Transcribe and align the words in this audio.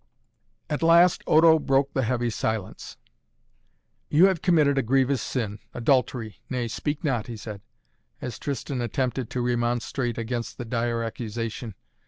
At 0.67 0.81
last 0.81 1.23
Odo 1.27 1.59
broke 1.59 1.93
the 1.93 2.01
heavy 2.01 2.31
silence. 2.31 2.97
"You 4.09 4.25
have 4.25 4.41
committed 4.41 4.79
a 4.79 4.81
grievous 4.81 5.21
sin 5.21 5.59
adultery 5.75 6.39
nay, 6.49 6.69
speak 6.69 7.03
not!" 7.03 7.27
he 7.27 7.37
said, 7.37 7.61
as 8.19 8.39
Tristan 8.39 8.81
attempted 8.81 9.29
to 9.29 9.41
remonstrate 9.45 10.17
against 10.17 10.57
the 10.57 10.65
dire 10.65 11.03
accusation. 11.03 11.75